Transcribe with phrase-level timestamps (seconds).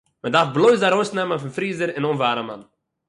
[0.21, 2.61] מען דאַרף בלויז אַרויסנעמען פון פריזער אין אָנוואַרעמען